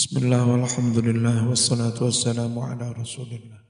[0.00, 3.60] Bismillah walhamdulillah wassalatu wassalamu ala rasulillah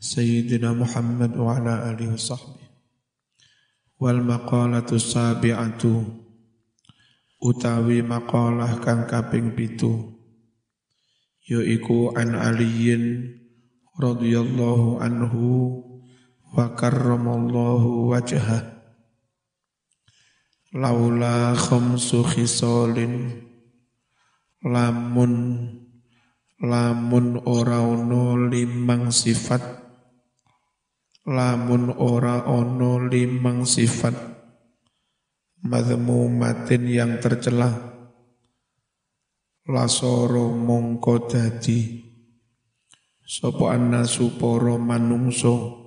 [0.00, 2.68] Sayyidina Muhammad wa ala alihi wa sahbihi.
[4.00, 6.00] Wal maqalatu sabi'atu
[7.44, 10.16] Utawi maqalah kang kaping pitu
[11.44, 13.36] Yaiku an aliyin
[14.00, 15.44] radhiyallahu anhu
[16.56, 18.80] wa karramallahu wajhah
[20.72, 23.44] Laula khamsu khisalin
[24.60, 25.64] lamun
[26.60, 29.80] lamun ora ono limang sifat.
[31.24, 34.28] Lamun ora ono limang sifat.
[35.60, 37.68] Matin yang tercela
[39.68, 42.00] lasoro mongko dadi.
[43.24, 45.78] Sapa annasu para manungso.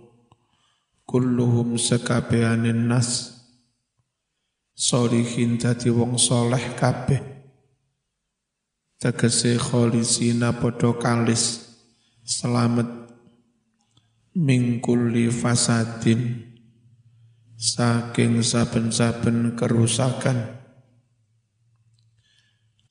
[1.03, 3.33] Kulluhum sekabehaning nas.
[4.73, 7.32] Solihin dadi wong soleh kabeh
[9.03, 11.75] tegese kholisina podo kalis.
[12.23, 12.87] Selamat
[14.31, 16.47] mingkuli fasadin.
[17.59, 20.63] Saking saben-saben kerusakan.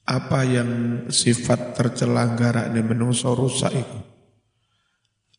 [0.04, 0.70] Apa yang
[1.08, 2.28] sifat tercela
[2.68, 3.98] ini menungso rusak itu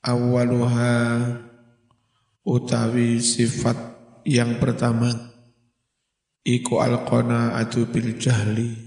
[0.02, 1.20] awaluha
[2.42, 3.78] utawi sifat
[4.26, 5.14] yang pertama.
[6.44, 8.83] Iku alqona adu bil jahli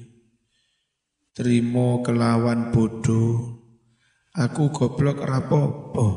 [1.37, 3.61] Terima kelawan bodoh.
[4.33, 6.09] Aku goblok rapopo.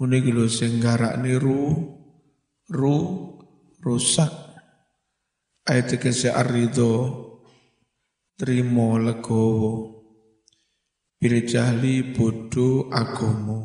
[0.00, 1.68] Muni lho sing garakne ru
[2.72, 2.96] ru
[3.84, 4.32] rusak.
[5.68, 7.12] Ayat kese arido
[8.40, 10.00] trimo legowo.
[11.20, 13.60] Bil jahli bodoh agomo.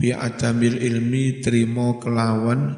[0.00, 2.72] Bi adamil ilmi trimo kelawan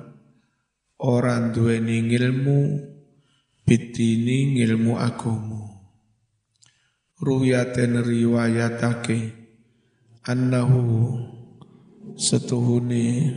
[0.99, 2.98] orang duweni ilmu
[3.69, 5.77] bitini ngilmu agomo.
[7.21, 9.37] Ruyaten riwayatake
[10.25, 10.81] annahu
[12.17, 13.29] setuhuni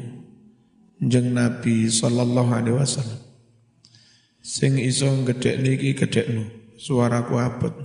[1.03, 3.19] jeng Nabi sallallahu alaihi wasallam.
[4.39, 6.47] Sing iso gedek niki gedekno
[6.79, 7.75] suaraku abot.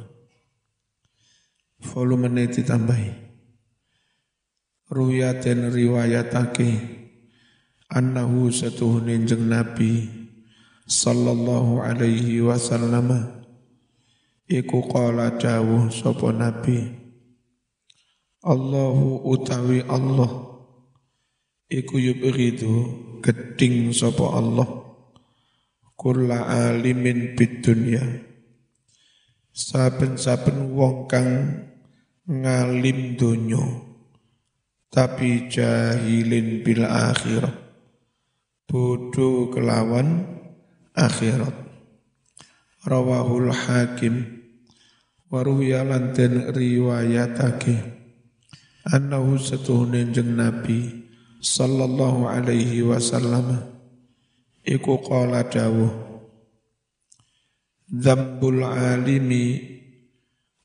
[1.83, 3.11] Volume ditambahi.
[4.87, 6.71] Ruyaten riwayatake
[7.91, 10.26] annahu setuhuni jeng Nabi
[10.87, 13.11] sallallahu alaihi wasallam.
[14.47, 16.87] Iku qala dawuh sapa nabi.
[18.47, 20.31] Allahu utawi Allah.
[21.67, 22.75] Iku yubghidu
[23.19, 24.71] geding sapa Allah.
[25.99, 28.07] Kulla alimin bid dunya.
[29.51, 31.31] Saben-saben wong kang
[32.29, 33.87] ngalim donya
[34.97, 37.53] tapi jahilin bil akhirah.
[38.65, 40.25] Bodoh kelawan
[40.97, 41.53] akhirat.
[42.89, 44.41] Rawahul hakim.
[45.29, 47.77] Waruya lanten riwayatake.
[48.89, 51.05] Annahu satuhune jeng nabi
[51.45, 53.61] sallallahu alaihi wasallam.
[54.65, 55.93] Iku qala dawuh.
[57.87, 59.63] Dzambul alimi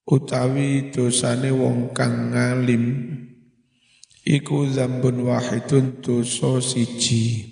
[0.07, 3.17] utawi dosane wong kang ngalim.
[4.21, 7.50] Iku zambun wahidun dosa siji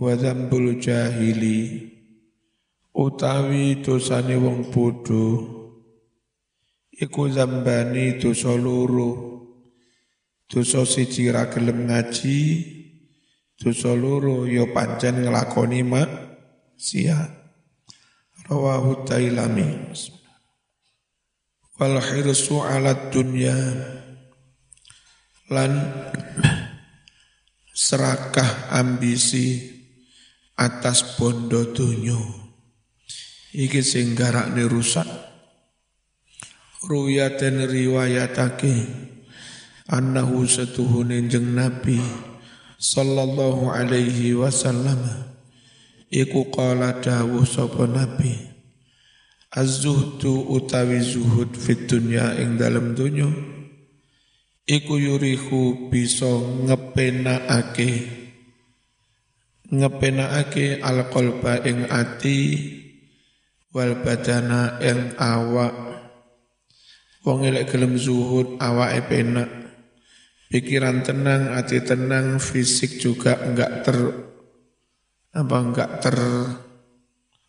[0.00, 1.92] wa dzambul jahili
[2.96, 5.24] utawi dosane wong bodho
[6.96, 9.10] iku zambani dosa loro
[10.48, 12.40] dosa siji ra gelem ngaji
[13.60, 16.10] dosa loro ya pancen nglakoni mak
[16.80, 17.40] sia
[18.50, 19.94] rawahu tailami.
[21.78, 23.56] Wal hirsu ala dunya
[25.48, 25.72] lan
[27.72, 29.69] serakah ambisi
[30.60, 32.20] atas bondo dunyo
[33.56, 35.08] iki sing garakne rusak.
[36.80, 38.72] Ruyaten riwayatake
[39.88, 42.00] annahu satuhune jeng nabi
[42.80, 45.00] sallallahu alaihi wasallam.
[46.10, 48.34] Iku qala dawuh sapa nabi
[49.50, 53.26] az-zuhdu utawi zuhud fit dunya ing dalem donya
[54.66, 56.30] iku yurihu bisa
[56.66, 58.19] ngepenakake
[59.70, 62.38] ngepenakake alqalba ing ati
[63.70, 65.74] wal badana ing awak.
[67.22, 69.50] Wong elek gelem zuhud awake penak.
[70.50, 73.98] Pikiran tenang ati tenang fisik juga enggak ter
[75.30, 76.18] apa enggak ter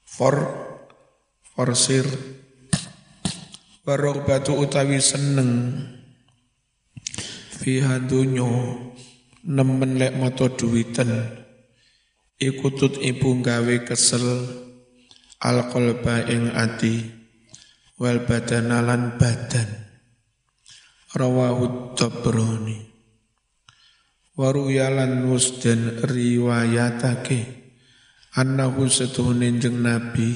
[0.05, 0.35] for
[1.41, 2.05] forsir.
[3.81, 5.81] Batu utawi seneng.
[7.57, 8.77] Fi hadunyo
[9.49, 11.40] nemen lek moto duwiten
[12.41, 14.25] ikutut ibu gawe kesel
[15.37, 17.05] alqalba ing ati
[18.01, 19.69] wal badanalan badan.
[21.13, 22.89] Rawahu tabrani.
[24.33, 27.45] Waruyalan musdan riwayatake
[28.33, 30.33] annahu setuhune jeng nabi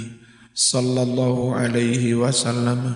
[0.53, 2.93] sallallahu alaihi wasallam.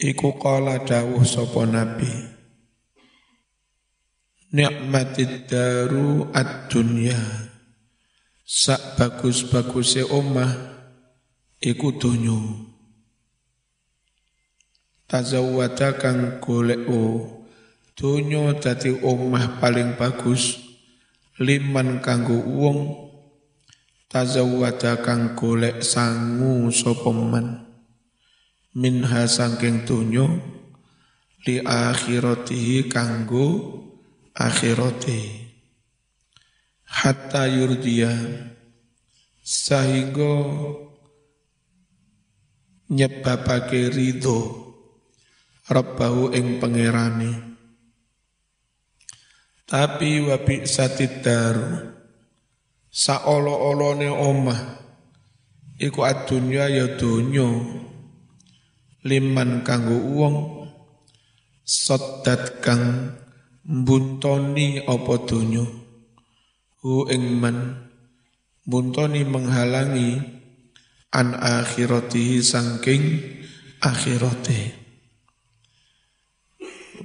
[0.00, 2.40] Iku qala dawuh sapa nabi
[4.50, 7.49] nikmatid daru ad-dunya
[8.50, 10.50] sak bagus-baguse omah
[11.62, 12.66] iku dunyo
[15.06, 17.30] tazawwada kang golek o.
[17.98, 20.56] Donya dadi omah paling bagus.
[21.42, 22.78] Liman kanggo wong.
[24.10, 27.70] Tazawwada kang golek sangu sapa man.
[28.74, 30.26] Minha saking donya
[31.46, 33.46] li akhiratihi kanggo
[34.34, 35.49] akhirate
[36.90, 38.10] hatta yurdiya
[39.46, 40.34] sehingga
[42.90, 44.60] nyebabake ridho
[45.70, 47.30] Rabbahu ing pangerane.
[49.70, 51.94] Tapi wabi satid daru
[52.90, 54.60] saolo-olone omah
[55.78, 57.46] iku adunya ya donya
[59.06, 60.36] liman kanggo wong
[61.62, 63.14] sodat kang
[63.62, 65.79] buntoni apa donya
[66.80, 67.76] hu ing man
[68.64, 70.16] buntoni menghalangi
[71.12, 73.20] an akhiratihi sangking
[73.84, 74.80] akhirate.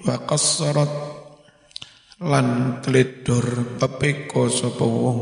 [0.08, 0.94] Wa qassarat
[2.24, 5.22] lan tledor pepeko sapa wong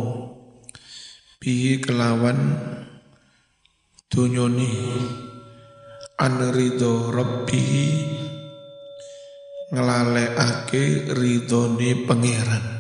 [1.42, 2.54] bihi kelawan
[4.06, 4.74] dunyoni.
[6.14, 7.90] An ridho rabbihi
[9.74, 12.73] ngelalekake ridhone pangeran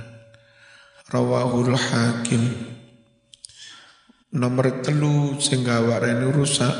[1.14, 2.42] rawahul hakim.
[4.34, 6.74] Nomor telu sing gawarene rusak.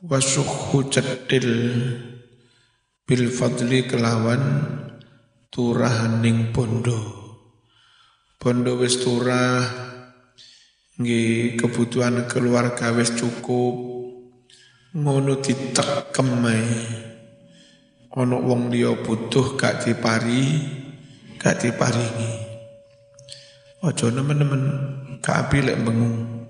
[0.00, 1.50] Wasuhu cedil
[3.04, 4.40] bil fadli kelawan
[5.52, 6.96] turahaning bondo.
[8.40, 9.60] Bondo wis turah
[10.96, 13.76] nggih kebutuhan keluarga wis cukup.
[14.96, 16.28] Ngono ditekem
[18.08, 20.64] ana wong liya butuh gak dipari
[21.36, 22.47] gak diparingi
[23.78, 24.62] aja nemen-nemen
[25.22, 26.48] gak api lek bengung.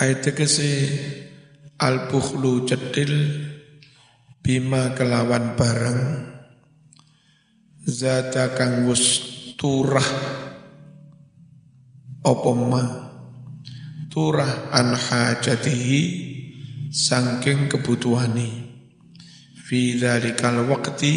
[0.00, 0.88] Ayat kese
[1.76, 3.12] al bukhlu cedil
[4.40, 6.00] bima kelawan barang
[7.84, 9.04] zata kang wus
[9.60, 10.08] turah
[12.24, 12.52] apa
[14.08, 16.00] turah an hajatihi
[16.88, 18.72] saking kebutuhani.
[19.60, 21.14] Fi dzalikal waqti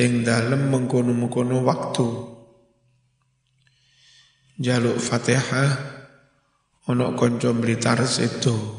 [0.00, 2.29] ing dalem mengkono-mengkono waktu
[4.60, 5.72] jaluk Fatihah
[6.92, 8.76] ono kanca Blitar sedo.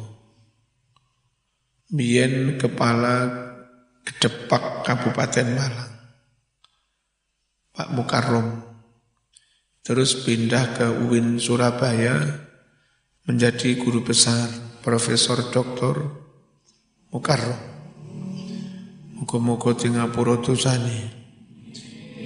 [1.90, 3.28] Bien Kepala
[4.06, 5.94] Kedepak Kabupaten Malang
[7.74, 8.48] Pak Mukarrom.
[9.82, 12.22] Terus pindah ke UIN Surabaya
[13.26, 14.48] menjadi guru besar
[14.86, 15.98] Profesor Dr.
[17.10, 17.58] Mukarrom.
[19.18, 21.10] Muka-muka Singapura tusani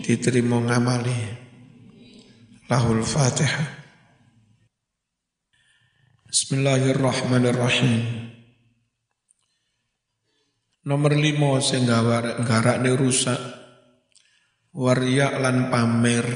[0.03, 1.44] diterima ngamali
[2.65, 3.85] lahul fatihah
[6.35, 8.27] Bismillahirrahmanirrahim.
[10.83, 13.39] Nomor lima sing garak rusak.
[14.75, 16.27] Waria lan pamer.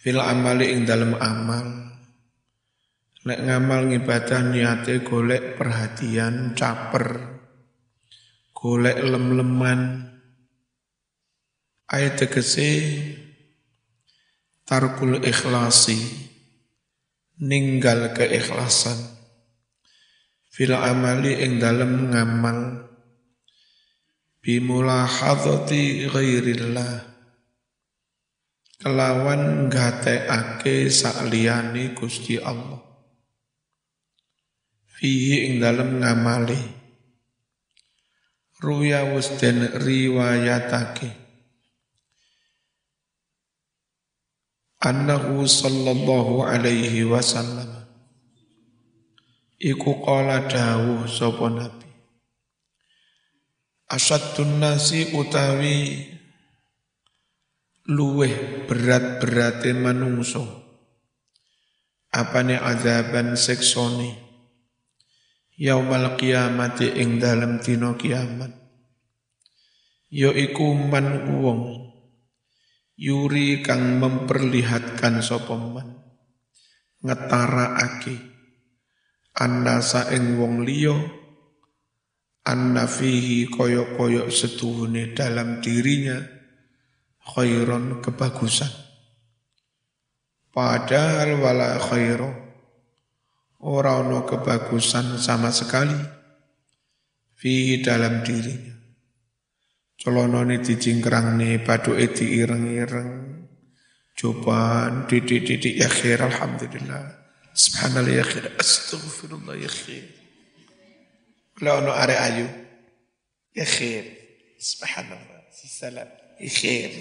[0.00, 1.92] Fil amali ing dalam amal.
[3.28, 7.36] Lek ngamal ngibadah niate golek perhatian caper.
[8.56, 10.08] Golek lem-leman.
[11.84, 12.72] Ayat tegese
[14.66, 16.26] tarkul ikhlasi.
[17.36, 18.98] Ninggal keikhlasan.
[20.50, 22.90] Fil amali ing dalam ngamal.
[24.42, 27.14] Bimulahadzati ghairillah.
[28.76, 32.82] Kelawan gateake sakliyane Gusti Allah.
[34.96, 36.60] Fihi ing dalem ngamali.
[38.56, 41.25] Ruya wis riwayatake
[44.86, 47.66] annahu sallallahu alaihi wasallam.
[49.58, 51.90] Iku qala dawuh sapa nabi.
[53.90, 56.06] Asadun nasi utawi
[57.86, 60.42] luweh berat-berate manungso
[62.10, 64.10] apane azaban seksoni
[65.54, 68.52] yaumal kiamati ing dalem dina kiamat.
[70.10, 71.86] Ya iku man wong
[72.96, 76.00] yuri kang memperlihatkan sapa man
[77.04, 78.16] ngetaraake
[79.36, 80.96] annasa ing wong liya
[82.46, 86.16] anna fihi koyok-koyok setuhune dalam dirinya
[87.20, 88.70] khairon kebagusan.
[90.54, 92.30] Padahal wala khairu
[93.66, 95.98] ora ono kebagusan sama sekali
[97.36, 98.75] fihi dalam dirinya.
[99.96, 103.36] Colonone dicingkrang nih padu eti ireng-ireng.
[104.16, 107.04] Cobaan didik-didik ya khair alhamdulillah.
[107.52, 108.48] Subhanallah ya khair.
[108.56, 110.04] Astagfirullah ya khair.
[111.56, 112.48] Kalau ono are ayu.
[113.52, 114.04] Ya khair.
[114.56, 115.48] Subhanallah.
[115.52, 116.08] Salam.
[116.40, 116.92] Ya khair.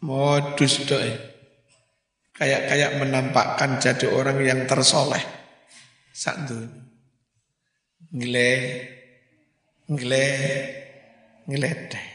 [0.00, 1.12] Modus doa.
[2.32, 5.20] Kayak-kayak menampakkan jadi orang yang tersoleh.
[6.16, 6.48] Sak
[8.12, 8.52] Ngile.
[9.90, 10.26] Ngile.
[11.48, 12.06] Ngeledeh.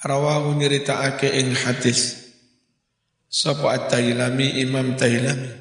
[0.00, 2.32] Rawahu nyeritaake ing hadis.
[3.28, 5.52] Sapa at-Tailami Imam Tailami.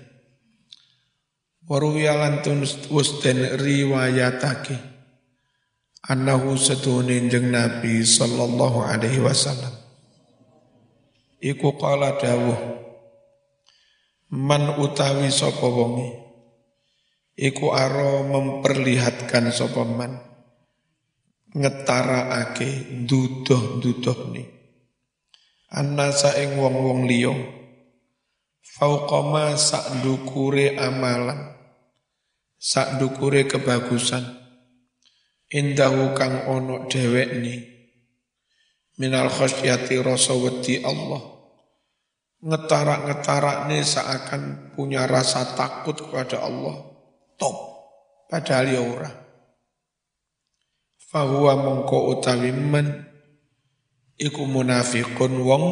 [1.68, 4.78] Waruya lantun wusten riwayatake.
[6.06, 9.74] Annahu satune jeng Nabi sallallahu alaihi wasallam.
[11.42, 12.58] Iku qala dawuh
[14.34, 16.25] man utawi sapa wonge
[17.36, 20.12] iku aro memperlihatkan sapa man.
[21.56, 24.56] Ngetaraake dudoh-dudoh nih
[25.76, 27.36] annasa ing wong-wong liya.
[28.80, 31.52] Fauqama sak dukure amalan.
[32.56, 34.24] Sak dukure kebagusan.
[35.52, 37.56] Indahu kang ono ni.
[38.96, 41.22] Minal khasyati rasa wedi Allah.
[42.46, 46.95] Ngetarak-ngetarak nih seakan punya rasa takut kepada Allah
[47.38, 47.56] top.
[48.26, 49.12] Padahal ya ora.
[50.98, 53.06] Fahuwa mongko utawi men
[54.18, 55.66] iku munafikun wong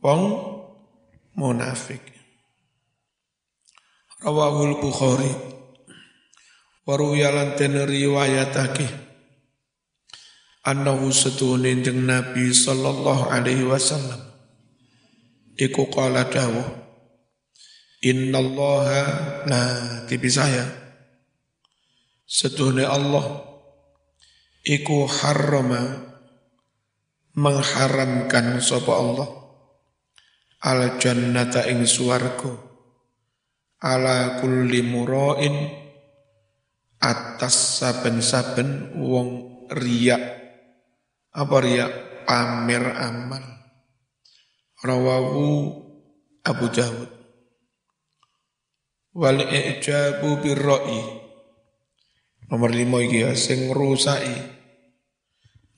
[0.00, 0.22] wong
[1.36, 2.02] munafik.
[4.24, 5.30] Rawahul Bukhari.
[6.86, 8.86] Waruyalan ten riwayatake.
[10.66, 14.18] Annahu jeng Nabi sallallahu alaihi wasallam.
[15.58, 16.85] Iku qala dawuh
[18.04, 19.02] Innallaha
[19.48, 20.68] nah tipi saya.
[22.26, 23.46] Setune Allah
[24.66, 26.02] Iku harrama
[27.38, 29.30] mengharamkan sapa Allah.
[30.66, 32.50] Al jannata ing swarga
[33.78, 35.70] ala kulli murain
[36.98, 39.28] atas saben-saben wong
[39.70, 40.22] riak.
[41.30, 41.92] Apa riak?
[42.26, 43.44] Pamer amal.
[44.82, 45.46] Rawahu
[46.42, 47.15] Abu Dawud
[49.16, 51.00] wal ijabu birra'i.
[52.52, 54.36] Nomor lima iki ya sing rusai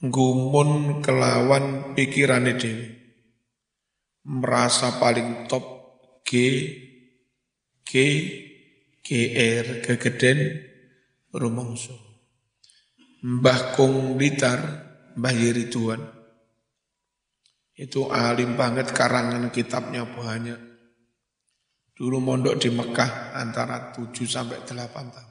[0.02, 2.86] gumun kelawan pikirane dhewe.
[4.28, 5.64] Merasa paling top
[6.26, 6.30] G
[7.86, 7.92] G
[9.00, 10.68] GR kegeden
[11.32, 11.96] rumongso
[13.24, 14.60] Mbah Kong Blitar
[15.16, 16.02] Mbah Yeri Tuan.
[17.72, 20.67] Itu alim banget karangan kitabnya banyak
[21.98, 25.28] dulu mondok di Mekah antara 7 sampai 8 tahun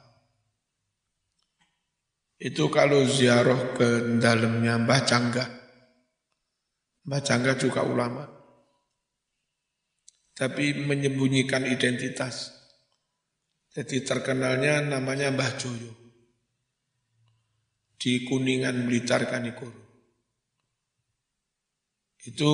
[2.38, 5.42] itu kalau ziarah ke dalamnya Mbah Cangga.
[7.02, 8.22] Mbah Cangga juga ulama.
[10.38, 12.54] Tapi menyembunyikan identitas.
[13.74, 15.92] Jadi terkenalnya namanya Mbah Joyo.
[17.98, 19.82] Di Kuningan Blitar Kanikuru.
[22.22, 22.50] Itu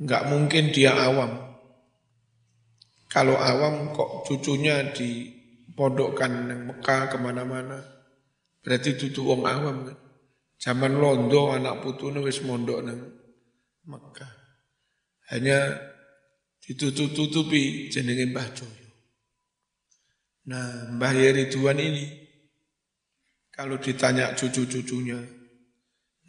[0.00, 1.51] nggak mungkin dia awam.
[3.12, 7.92] Kalau awam kok cucunya dipodokkan di Mekah ke mana-mana
[8.62, 9.98] Berarti tutu wong awam kan.
[10.62, 13.02] Zaman londo anak putune wis mondok nang
[13.90, 14.32] Mekah.
[15.34, 15.74] Hanya
[16.62, 18.90] ditutup-tutupi jenenge Mbah Joyo.
[20.46, 22.06] Nah, Mbah Yeri Tuan ini
[23.50, 25.18] kalau ditanya cucu-cucunya,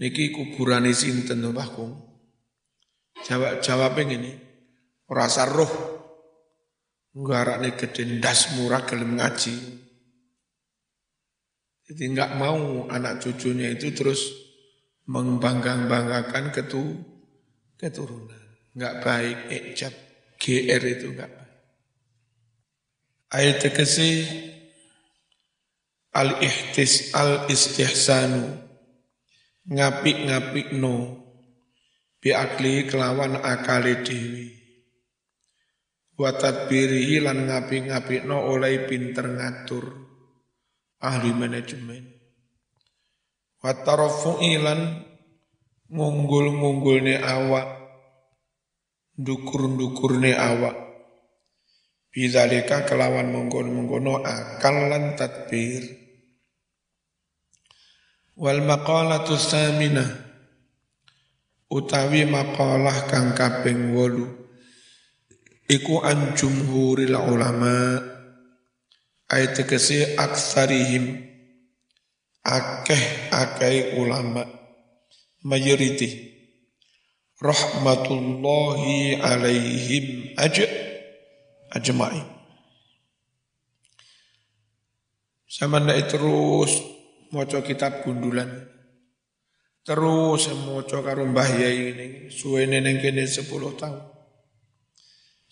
[0.02, 1.94] niki kuburan sinten Mbah Kong?
[3.22, 4.34] Jawab jawabnya ini,
[5.06, 5.93] rasa roh
[7.14, 9.56] nggarakne gede ndas murah gelem ngaji.
[11.84, 14.22] Jadi nggak mau anak cucunya itu terus
[15.06, 16.96] membanggang-banggakan ketu,
[17.76, 18.40] keturunan.
[18.74, 19.94] Nggak baik, ejab,
[20.40, 21.54] GR itu nggak baik.
[23.34, 24.12] Ayat tekesi
[26.14, 28.64] al-ihtis al-istihsanu
[29.66, 31.26] ngapik-ngapik no
[32.22, 34.53] biakli kelawan akali dewi
[36.14, 39.86] watat birihi lan ngapik-ngapik no oleh pinter ngatur
[41.04, 42.04] ahli manajemen.
[43.64, 45.08] Watarafu'ilan
[45.88, 47.68] ngunggul-ngunggulne awak,
[49.16, 50.76] dukur-dukurne awak.
[52.14, 55.82] Bidzalika kelawan mengkono-mengkono akal lan tadbir.
[58.38, 60.12] Wal maqalatu saminah
[61.74, 64.43] utawi maqalah kang kaping 8
[65.70, 68.02] iku an jumhuril ulama
[69.32, 71.24] ayat tegese aksarihim
[72.44, 74.44] akeh akeh ulama
[75.44, 76.34] majority
[77.44, 80.64] rahmatullahi alaihim aj
[81.76, 82.24] ajma'i.
[85.54, 86.82] Sama ndak terus
[87.30, 88.70] maca kitab gundulan.
[89.84, 94.13] Terus maca karo Mbah Yai ini suwene ning kene 10 tahun.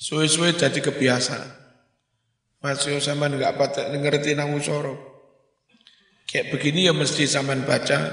[0.01, 1.61] Suwe-suwe jadi kebiasaan.
[2.65, 4.97] Mas yo sampean enggak patah ngerti nang usoro.
[6.25, 8.09] Kayak begini ya mesti sampean baca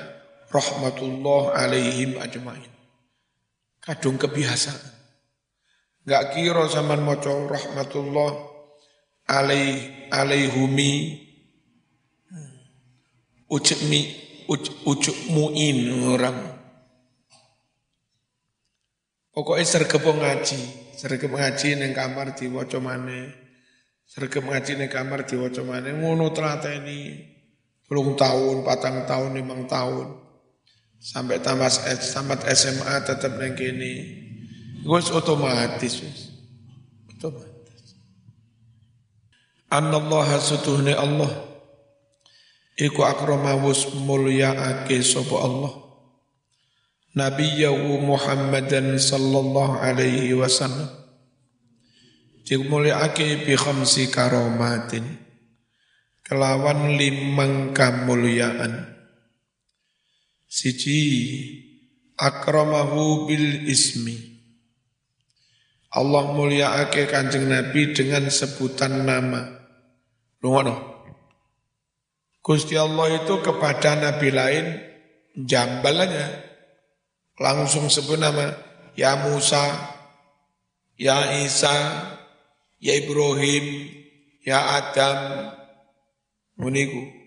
[0.53, 2.79] rahmatullah alaihim ajmain
[3.89, 5.01] kadung kebiasaan.
[6.05, 8.31] Gak kira zaman moco rahmatullah
[9.33, 11.25] alaih alaihumi
[13.49, 14.13] ucuk mi
[14.85, 16.37] ucuk muin orang.
[19.33, 20.61] Pokoknya sergep ngaji,
[20.99, 23.31] sergep ngaji neng kamar di waco mane,
[24.03, 26.35] sergep ngaji neng kamar di waco mane, ngono
[26.83, 26.99] ini
[27.89, 30.29] belum tahun, patang tahun, limang tahun.
[30.99, 34.27] Sampai tamat tamat SMA tetap neng kini.
[34.83, 36.35] Gus otomatis wis.
[37.15, 37.95] Otomatis.
[39.71, 41.31] Anallaha sutuhne Allah
[42.79, 45.88] iku akramawus ake sapa Allah.
[47.17, 50.91] Nabiyahu Muhammadan sallallahu alaihi wasallam.
[52.49, 55.05] ake bi khamsi karomatin.
[56.25, 58.99] Kelawan limang kamuliaan
[60.49, 61.01] Siji
[62.17, 64.17] akramahu bil ismi.
[65.93, 69.45] Allah muliaake kanjeng Nabi dengan sebutan nama.
[70.41, 71.05] Lungono.
[72.41, 74.67] Gusti Allah itu kepada Nabi lain
[75.37, 76.48] jambal aja.
[77.39, 78.55] Langsung sebut nama.
[78.99, 79.95] Ya Musa,
[80.99, 81.75] Ya Isa,
[82.83, 83.67] Ya Ibrahim,
[84.43, 85.55] Ya Adam.
[86.59, 87.19] Muniku.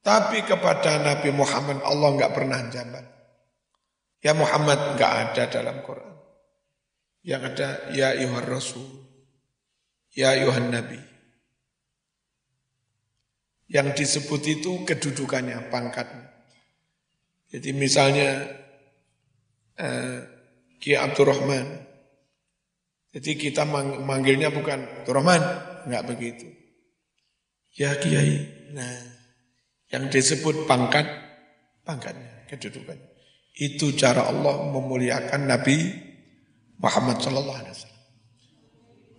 [0.00, 3.04] Tapi kepada Nabi Muhammad Allah enggak pernah jamban.
[4.24, 6.16] Ya Muhammad enggak ada dalam Quran.
[7.20, 8.86] Yang ada ya Yuhan Rasul.
[10.16, 10.96] Ya Yuhan Nabi.
[13.66, 16.32] Yang disebut itu kedudukannya, pangkatnya.
[17.50, 18.46] Jadi misalnya
[19.76, 20.18] eh,
[20.80, 21.84] Ki Abdurrahman.
[23.16, 23.64] Jadi kita
[24.04, 25.42] manggilnya bukan Abdurrahman,
[25.88, 26.46] enggak begitu.
[27.76, 28.44] Ya Kiai.
[28.76, 28.96] Nah,
[29.92, 31.04] yang disebut pangkat,
[31.84, 32.96] pangkatnya, kedudukan.
[33.56, 35.76] Itu cara Allah memuliakan Nabi
[36.76, 37.96] Muhammad Sallallahu Alaihi Wasallam.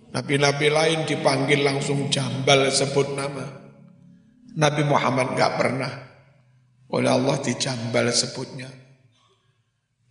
[0.08, 3.46] Nabi-nabi lain dipanggil langsung jambal sebut nama.
[4.58, 5.92] Nabi Muhammad nggak pernah
[6.90, 8.87] oleh Allah dijambal sebutnya.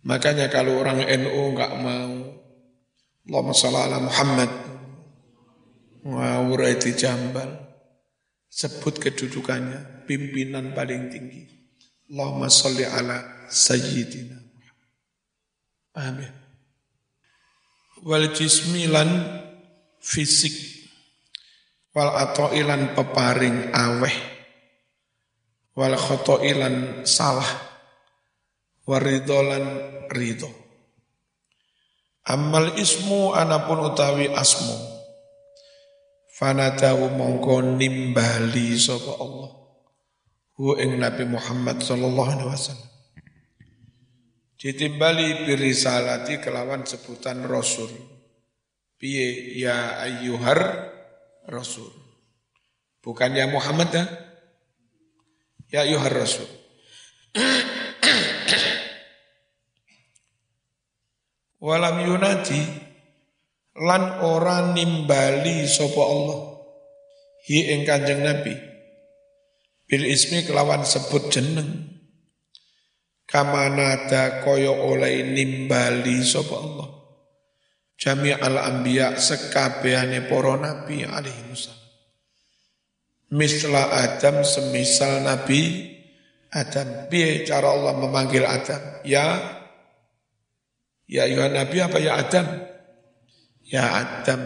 [0.05, 2.13] Makanya kalau orang NU nggak mau
[3.27, 4.51] Allahumma sholli ala Muhammad
[6.07, 7.67] ngawur dijambal
[8.47, 11.43] sebut kedudukannya pimpinan paling tinggi.
[12.07, 14.39] Allahumma salli ala sayyidina
[15.97, 16.31] Amin.
[18.05, 19.09] Wal jismilan
[19.99, 20.53] fisik
[21.91, 24.15] wal atoilan peparing aweh
[25.73, 27.66] wal khotoilan salah
[28.87, 29.65] waridolan
[30.07, 30.49] ridho.
[32.27, 34.97] Amal ismu anapun utawi asmu
[36.37, 39.57] Fanadahu mongko nimbali sapa Allah.
[40.53, 42.89] Hu ing Nabi Muhammad sallallahu alaihi wasallam.
[44.57, 47.89] Ditimbali birisalati kelawan sebutan Rasul.
[49.01, 50.93] Piye ya ayyuhar
[51.49, 51.89] Rasul.
[53.01, 54.05] Bukan ya Muhammad ya.
[55.73, 56.45] Ya ayyuhar Rasul.
[61.57, 62.61] Walam yunati
[63.81, 66.39] lan ora nimbali sapa Allah.
[67.49, 68.53] Hi ing Kanjeng Nabi.
[69.89, 71.97] Bil ismi kelawan sebut jeneng.
[73.25, 76.89] Kamanada kaya oleh nimbali sapa Allah.
[77.97, 81.85] Jami al anbiya sekabehane para nabi alaihi wasallam.
[83.33, 85.89] Misla Adam semisal Nabi
[86.53, 87.09] Adam.
[87.09, 89.01] Piye cara Allah memanggil Adam?
[89.01, 89.56] Ya
[91.07, 92.47] ya ayuhan nabi apa ya Adam?
[93.67, 94.41] Ya Adam.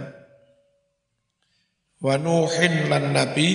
[2.02, 3.50] Wa Nuhin lan Nabi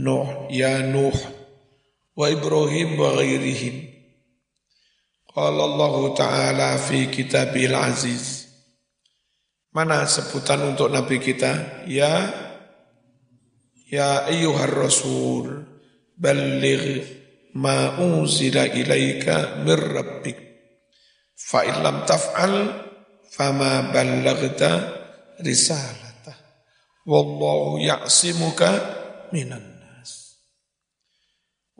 [0.00, 1.16] Nuh ya Nuh.
[2.16, 3.76] Wa Ibrahim wa ghairihim.
[5.30, 8.48] Qala Allah Ta'ala fi kitabil aziz.
[9.76, 11.84] Mana sebutan untuk Nabi kita?
[11.86, 12.28] Ya
[13.90, 15.66] Ya ayyuhar rasul
[16.14, 17.02] balligh
[17.58, 19.82] ma unzila ilaika mir
[21.40, 22.54] fa illam taf'al
[23.32, 24.70] fama ballaghta
[25.40, 26.36] risalatah.
[27.08, 28.68] Wallahu ya'simuka
[29.32, 30.36] minan nas.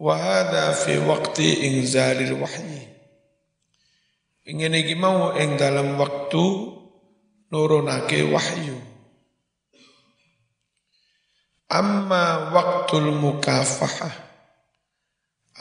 [0.01, 2.89] Wa hadha fi waqti inzalil wahyi.
[4.49, 6.45] Ingin iki mau ing dalam waktu
[7.53, 8.81] nurunake wahyu.
[11.71, 14.11] Amma waktul mukafahah.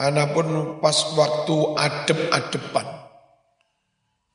[0.00, 2.99] Anapun pas waktu adep-adepan.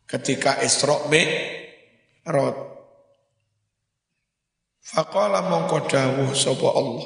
[0.05, 2.57] Ketika Isra Mi'raj.
[4.85, 7.05] Faqala mongko dawuh sapa Allah.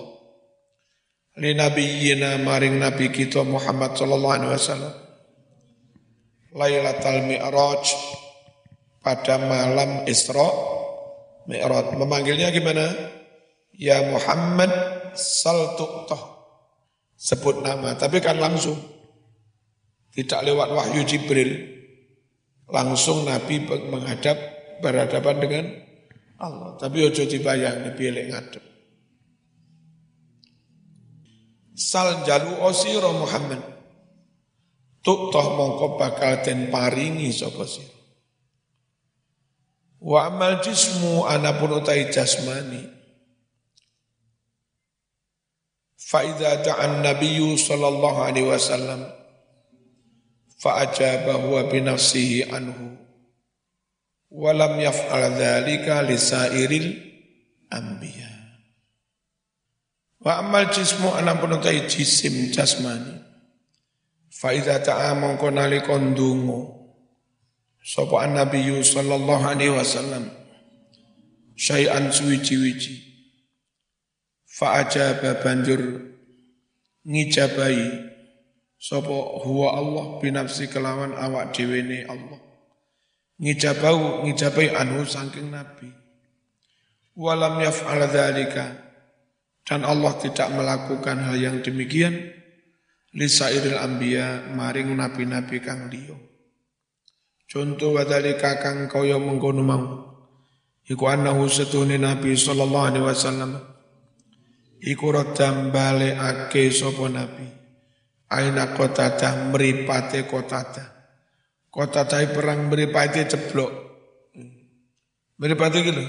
[1.40, 4.96] Li nabiyyina maring nabi kita Muhammad sallallahu alaihi wasallam.
[6.52, 7.84] Lailatul Mi'raj
[9.00, 10.50] pada malam Isra
[11.48, 11.96] Mi'raj.
[11.96, 12.92] Memanggilnya gimana?
[13.80, 14.72] Ya Muhammad
[15.16, 15.80] sal
[17.16, 18.76] sebut nama, tapi kan langsung.
[20.12, 21.79] Tidak lewat wahyu Jibril
[22.70, 24.38] langsung Nabi menghadap
[24.80, 25.66] berhadapan dengan
[26.40, 26.78] Allah.
[26.80, 28.64] Tapi ojo dibayang Nabi elek ngadep.
[31.76, 33.62] Sal jalu osiro Muhammad.
[35.00, 37.96] Tuk toh mongko bakal den paringi sapa sira.
[40.00, 42.84] Wa amal jismu anapun utai jasmani.
[46.00, 49.19] Fa'idha ta'an nabiyyu sallallahu alaihi wasallam
[50.60, 53.00] Faaja bahwa binafsihi anhu.
[54.28, 57.00] Walam yaf'al lisa lisairil
[57.72, 58.28] anbiya.
[60.20, 63.24] Wa amal jismu anam penutai jisim jasmani.
[64.30, 66.76] Fa idza ta'a mongko nalika ndonga
[67.80, 70.28] sapa nabi sallallahu alaihi wasallam.
[71.56, 73.00] Syai'an suwiji-wiji.
[74.44, 76.04] Fa ajaba banjur
[77.08, 78.09] ngijabai
[78.80, 82.40] sapa huwa Allah binafsi kelawan awak dhewe Allah.
[83.40, 85.92] Ngijabau ngijabai anhu saking nabi.
[87.20, 88.66] Walam yaf'al dzalika
[89.68, 92.32] dan Allah tidak melakukan hal yang demikian
[93.12, 96.16] lisairil anbiya maring nabi-nabi kang liya.
[97.50, 99.86] Contoh wadhalika kang kaya mengkono mau.
[100.90, 103.62] Iku annahu setune Nabi sallallahu alaihi wasallam
[104.82, 107.59] iku radam balekake sapa nabi
[108.30, 110.88] aina qatadah mripate qatadah
[111.74, 113.72] qatadah perang mripate ceblok
[115.40, 116.06] mripate iki lho.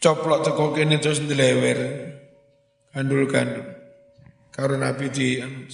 [0.00, 1.78] Coplok teko kene terus ndlewer
[2.96, 3.68] gandul-gandul.
[4.48, 5.68] Karo nabi di anu,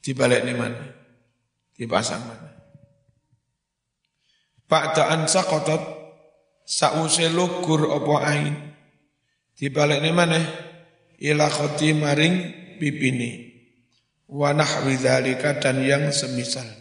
[0.00, 0.80] di balik mana
[1.76, 2.50] dipasang mana
[4.64, 5.82] Ba'da'an saqatat
[6.64, 8.54] sause lugur apa ain.
[9.52, 10.40] Di balik mana
[11.20, 12.34] ila khoti maring
[12.80, 13.49] pipini
[14.30, 16.78] wa nahwi dzalika dan yang semisalnya.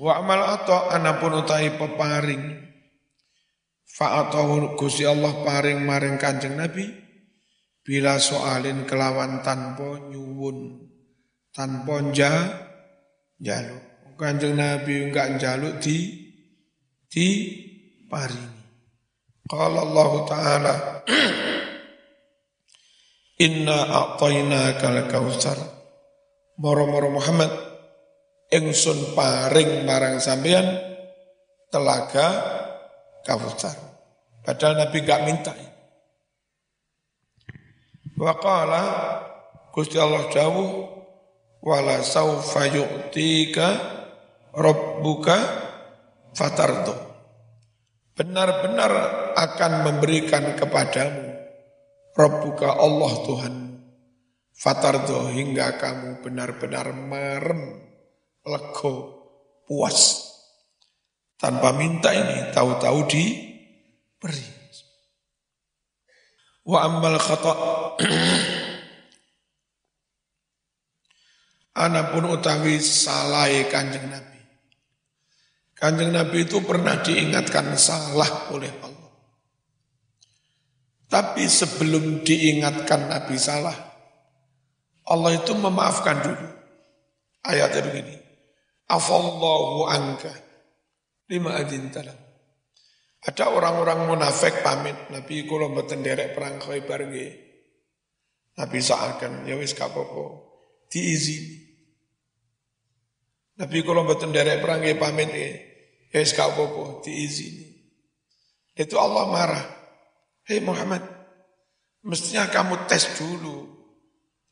[0.00, 2.58] Wa amal atau anapun utai peparing.
[3.92, 6.88] Fa atau Gusti Allah paring maring Kanjeng Nabi
[7.84, 10.88] bila soalin kelawan tanpa nyuwun
[11.52, 12.32] tanpa ja
[13.36, 16.30] jaluk Kanjeng Nabi enggak jaluk di
[17.10, 17.28] di
[18.08, 18.54] paring
[19.44, 20.74] Qala Allah Ta'ala
[23.42, 25.58] Inna a'tayna kal kautsar.
[26.62, 27.50] Moro-moro Muhammad
[28.54, 30.78] ingsun paring marang sampean
[31.66, 32.28] telaga
[33.26, 33.74] kautsar.
[34.46, 35.50] Padahal Nabi gak minta.
[38.14, 38.82] Wa qala
[39.74, 40.86] Gusti Allah jauh
[41.66, 43.68] wala saufa yu'tika
[44.54, 45.38] rabbuka
[46.30, 46.94] fatardo.
[48.14, 48.92] Benar-benar
[49.34, 51.31] akan memberikan kepadamu
[52.12, 53.54] Rabbuka Allah Tuhan.
[54.52, 57.82] Fatardo hingga kamu benar-benar merem,
[58.46, 58.94] lego,
[59.64, 60.28] puas.
[61.40, 64.46] Tanpa minta ini, tahu-tahu diberi.
[66.62, 67.58] Wa ammal khata'
[71.72, 74.40] Anapun utawi salai kanjeng Nabi.
[75.72, 78.91] Kanjeng Nabi itu pernah diingatkan salah oleh Allah.
[81.12, 83.76] Tapi sebelum diingatkan Nabi salah,
[85.12, 86.48] Allah itu memaafkan dulu.
[87.44, 88.16] Ayatnya begini.
[88.88, 90.32] Afallahu angka
[91.28, 92.16] lima adin talam.
[93.22, 97.32] Ada orang-orang munafik pamit Nabi kalau mboten derek perang Khaibar nggih.
[98.56, 100.48] Nabi seakan ya wis kapopo
[100.88, 101.60] diizini.
[103.60, 105.54] Nabi kalau mboten derek perang nggih pamit nggih.
[106.08, 107.68] Ya wis kapopo diizini.
[108.72, 109.81] Itu Allah marah.
[110.42, 111.06] Hei Muhammad,
[112.02, 113.62] mestinya kamu tes dulu.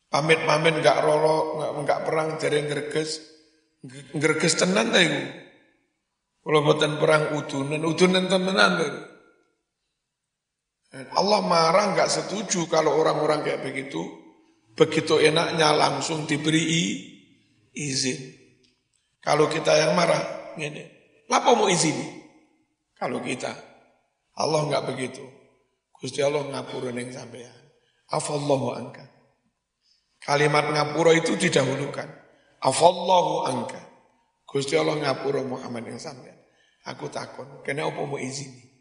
[0.07, 3.11] Pamit-pamit nggak rolo, nggak perang dari ngerges,
[4.15, 4.99] ngerges tenan ta
[6.41, 8.71] Kalau buatan perang udunan, udunan tenan
[10.91, 14.03] Allah marah nggak setuju kalau orang-orang kayak begitu,
[14.75, 16.63] begitu enaknya langsung diberi
[17.71, 18.19] izin.
[19.23, 20.83] Kalau kita yang marah, ini,
[21.31, 21.95] apa mau izin?
[22.95, 23.55] Kalau kita,
[24.35, 25.40] Allah nggak begitu.
[26.01, 27.53] Gusti Allah ngapura neng sampean.
[28.09, 29.05] Afallahu angka.
[30.17, 32.09] Kalimat ngapura itu didahulukan.
[32.59, 33.81] Afallahu angka.
[34.49, 36.41] Gusti Allah ngapura Muhammad yang sampean.
[36.89, 37.61] Aku takut.
[37.61, 38.71] Kenapa mau izin?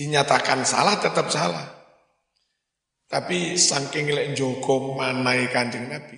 [0.00, 1.68] dinyatakan salah tetap salah.
[3.10, 6.16] Tapi saking lek jogo manai kanjeng Nabi.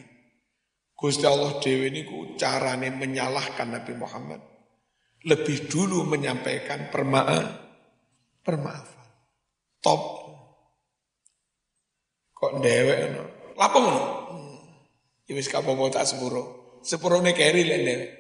[0.93, 4.39] Gusti Allah Dewi ini ku carane menyalahkan Nabi Muhammad.
[5.27, 7.72] Lebih dulu menyampaikan permaafan.
[8.43, 9.09] Permaafan.
[9.79, 10.03] Top.
[12.35, 13.23] Kok dewek no?
[13.55, 14.03] Lapo ngono?
[14.35, 14.59] Hmm.
[15.31, 16.79] Ya wis kapopo tak sepuro.
[16.83, 18.11] Sepurone keri lek dewek.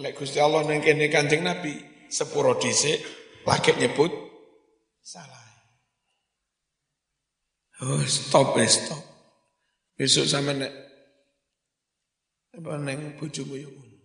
[0.00, 1.76] Lek Gusti Allah nang kene Kanjeng Nabi
[2.08, 2.98] sepuro dhisik
[3.44, 4.10] lagi nyebut
[5.04, 5.44] salah.
[7.84, 9.02] Oh, stop, eh, stop.
[9.98, 10.72] Besok sama nek
[12.54, 13.98] apa neng bojomu yo ngono.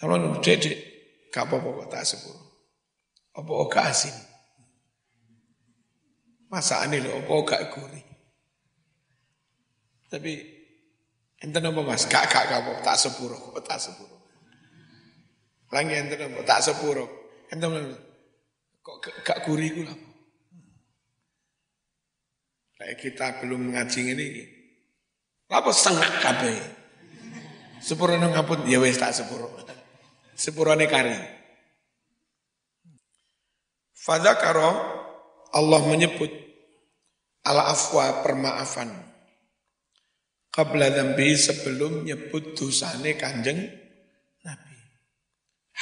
[0.00, 0.76] Sama nek dek
[1.28, 2.47] gak apa-apa tak sepuro.
[3.38, 4.16] Apa gak asin.
[6.50, 8.06] Masakane lho apa gak gurih.
[10.10, 10.32] Tapi
[11.38, 12.10] enten apa Mas?
[12.10, 14.18] Gak gak apa tak sepuro, tak sepuro.
[15.70, 17.06] Lagi enten apa tak sepuro.
[17.54, 17.94] Enten
[18.82, 19.98] Kok gak gurih ku lah.
[22.96, 24.26] Kita belum ngaji ini.
[25.52, 26.56] Apa setengah kabeh?
[27.78, 29.52] Sepuro nang ngapun ya wis tak sepuro.
[30.34, 31.37] Sepurone kari.
[34.08, 34.72] Fadzakara
[35.52, 36.32] Allah menyebut
[37.44, 38.88] ala afwa permaafan.
[40.48, 43.68] Qabla dzambi sebelum nyebut dosane Kanjeng
[44.48, 44.76] Nabi.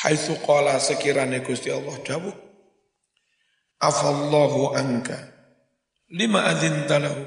[0.02, 2.36] Haitsu qala sekirane Gusti Allah dawuh
[3.80, 5.16] afallahu angka
[6.12, 7.24] lima adin talahu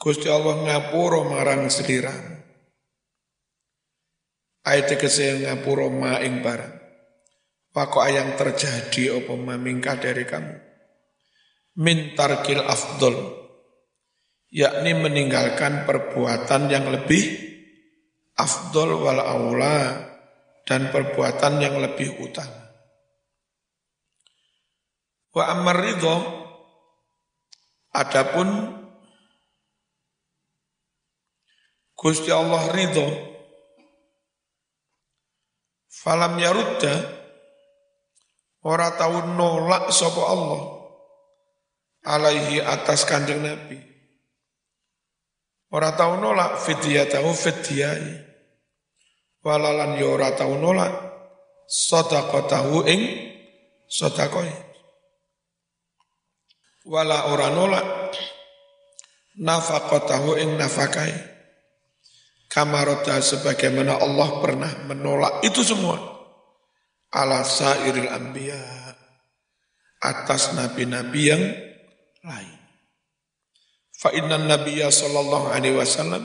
[0.00, 2.40] Gusti Allah ngapura marang seliramu
[4.64, 6.79] ayat kese ngapura ma ing barang
[7.70, 10.56] Pako ayang terjadi apa mamingkah dari kamu.
[11.78, 13.38] Min tarkil afdol.
[14.50, 17.22] Yakni meninggalkan perbuatan yang lebih
[18.34, 20.10] afdol wal aula
[20.66, 22.74] dan perbuatan yang lebih utama.
[25.30, 26.16] Wa ammar ridho
[27.94, 28.78] adapun
[31.94, 33.06] Gusti Allah ridho
[35.86, 37.19] falam yarudda
[38.64, 40.62] ora tau nolak sapa Allah.
[42.00, 43.76] Alaihi atas kanjeng Nabi.
[45.70, 48.26] Ora tau nolak fidyatahu fidyai
[49.40, 50.90] walalan ya ora tau nolak
[51.68, 53.02] sedekatahu ing
[53.86, 54.48] sedekah.
[56.88, 57.86] Wala ora nolak
[59.38, 61.12] nafaqatahu ing nafakai
[62.50, 66.19] kamarota sebagaimana Allah pernah menolak itu semua
[67.14, 68.60] ala sairil anbiya
[70.00, 71.42] atas nabi-nabi yang
[72.24, 72.58] lain
[73.94, 76.24] fa inna nabiyya sallallahu alaihi wasallam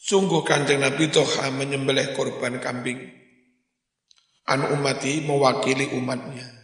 [0.00, 2.96] sungguh kanjeng Nabi Toha menyembelih korban kambing
[4.48, 6.58] an umati mewakili umatnya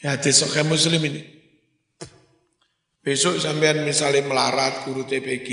[0.00, 1.22] Ya hadis sahih Muslim ini.
[3.04, 5.48] Besok sampean misalnya melarat guru TPG,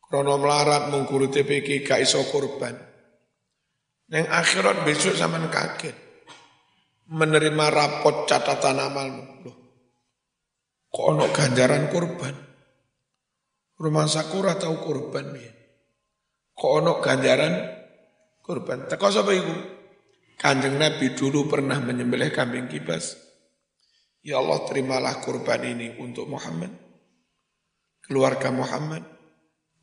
[0.00, 2.72] krono melarat mung guru TPG gak iso korban.
[4.12, 5.96] Neng akhirat besok sampean kaget.
[7.08, 9.08] Menerima rapot catatan amal.
[9.44, 9.56] Loh,
[10.88, 12.34] kok ono ganjaran korban?
[13.74, 15.52] Rumah sakura tahu korban ya.
[16.56, 17.54] Kok ono ganjaran
[18.40, 18.88] korban?
[18.88, 19.56] Teko sapa iku?
[20.34, 23.16] Kanjeng Nabi dulu pernah menyembelih kambing kibas.
[24.24, 26.72] Ya Allah terimalah kurban ini untuk Muhammad,
[28.00, 29.04] keluarga Muhammad,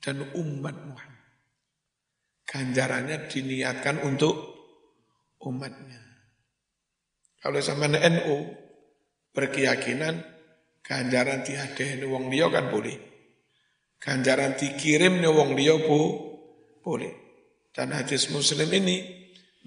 [0.01, 1.10] dan umat Muhammad.
[2.51, 4.35] Ganjarannya diniatkan untuk
[5.39, 6.03] umatnya.
[7.39, 8.37] Kalau sama NU
[9.31, 10.19] berkeyakinan
[10.83, 12.99] ganjaran tiada wong dia kan boleh.
[14.03, 15.99] Ganjaran dikirim wong dia bu,
[16.83, 17.13] boleh.
[17.71, 18.99] Dan hadis muslim ini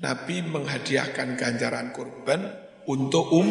[0.04, 2.44] Nabi menghadiahkan ganjaran kurban
[2.84, 3.48] untuk um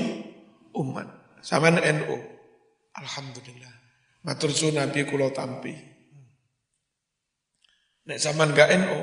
[0.78, 1.42] umat.
[1.42, 2.18] Sama NU.
[2.94, 3.74] Alhamdulillah.
[4.24, 5.74] Matur Nabi kulo tampi.
[8.04, 9.00] Nek zaman gak NU,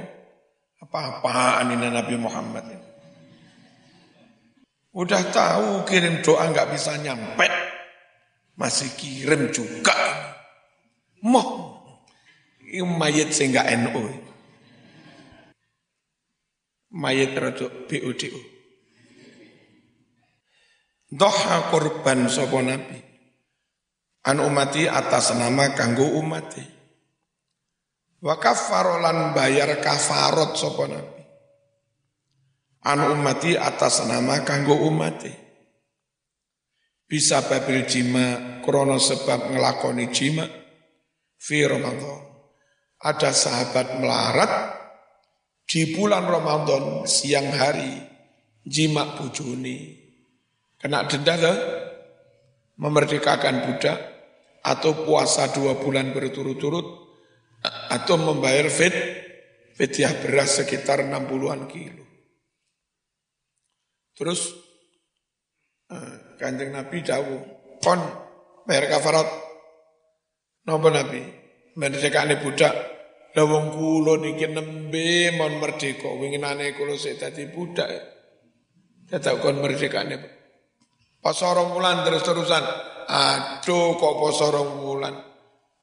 [0.80, 2.88] apa-apaan ini Nabi Muhammad ini.
[4.90, 7.46] Udah tahu kirim doa nggak bisa nyampe,
[8.58, 9.94] masih kirim juga.
[11.22, 11.78] Moh,
[12.98, 14.02] mayat sehingga NU.
[16.90, 18.40] Mayat rada BUDU.
[21.10, 22.98] Doha korban sopo nabi.
[24.26, 26.79] An umati atas nama kanggo umati.
[28.20, 31.24] Wa kafarolan bayar kafarot sopo nabi.
[32.84, 35.32] An umati atas nama kanggo umati.
[37.08, 40.44] Bisa babil jima krono sebab ngelakoni jima
[41.40, 42.28] fi Ramadan.
[43.00, 44.52] Ada sahabat melarat
[45.64, 48.04] di bulan Ramadan siang hari
[48.60, 49.96] jima bujuni.
[50.76, 51.54] Kena denda ke?
[52.80, 53.98] Memerdekakan budak
[54.64, 57.09] atau puasa dua bulan berturut-turut
[57.66, 58.94] atau membayar fit
[59.76, 62.04] fitiah beras sekitar 60-an kilo.
[64.16, 64.52] Terus
[65.88, 67.40] eh, kanjeng Nabi jauh,
[67.80, 68.00] kon
[68.68, 69.28] bayar kafarat.
[70.68, 71.22] Napa Nabi?
[71.80, 72.74] Merdekane budak.
[73.30, 77.88] Lah wong kula niki nembe mon merdeka, winginane kula sik dadi budak.
[79.08, 80.20] Dadak kon merdekane.
[81.20, 82.64] Pas orang bulan terus-terusan.
[83.10, 84.89] Aduh kok poso rong bulan.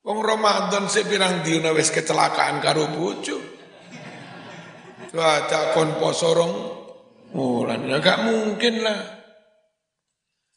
[0.07, 3.43] Wong Ramadan sik pirang dina wis kecelakaan karo bojo.
[5.11, 6.53] Dadak kon poso rong
[7.35, 7.83] bulan.
[7.83, 8.99] Ya gak mungkin lah.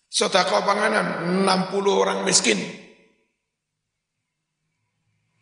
[0.06, 2.62] Sedekah panganan 60 orang miskin.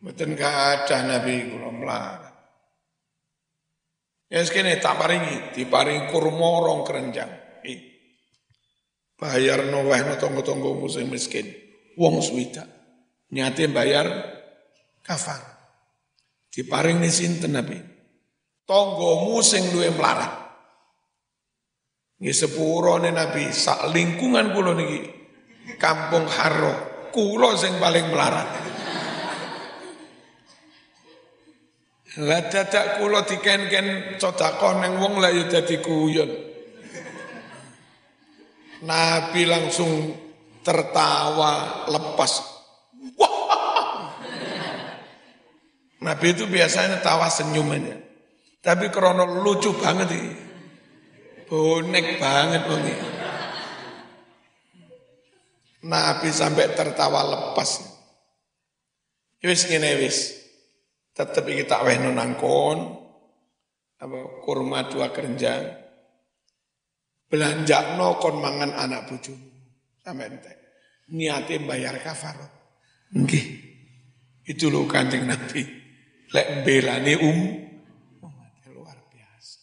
[0.01, 2.33] Mboten gak ada Nabi kula melarat.
[4.29, 7.29] Ya sekene tak paringi, diparingi kurma rong kerenjang.
[9.19, 9.83] Bayar no
[10.15, 11.45] tonggo-tonggo musim miskin.
[11.99, 12.78] Wong swida.
[13.29, 14.07] Nyate bayar
[15.05, 15.41] kafar.
[16.49, 17.77] Diparingi sinten Nabi.
[18.65, 20.33] Tonggomu sing luwe melarat.
[22.19, 24.99] Nggih sepurone Nabi sak lingkungan kula niki
[25.77, 26.73] Kampung Haro,
[27.13, 28.49] kula sing paling melarat.
[32.25, 36.31] Lah dadak kula diken-ken sedekah ning wong lah ya dadi guyon.
[38.81, 40.17] Nabi langsung
[40.65, 42.48] tertawa lepas.
[45.99, 47.99] Nabi itu biasanya tawa senyumannya.
[48.63, 50.31] Tapi krono lucu banget ini.
[51.49, 52.83] Bonek banget wong
[55.89, 57.83] Nabi sampai tertawa lepas.
[59.43, 60.35] Wis ngene wis.
[61.15, 62.79] Tetap iki tak wehno nangkon
[63.99, 65.67] apa kurma dua kerenjang.
[67.27, 69.35] Belanja no kon mangan anak bucu
[69.99, 70.53] sampai ente
[71.11, 72.39] niatnya bayar kafar
[73.15, 73.67] nggih.
[74.47, 75.78] Itu lo kanjeng nabi
[76.33, 77.39] lek belani um
[78.73, 79.59] luar biasa.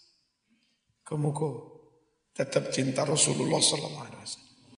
[1.06, 1.48] Kemuko
[2.34, 4.06] tetap cinta Rasulullah sallallahu